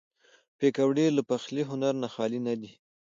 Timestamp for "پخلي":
1.29-1.63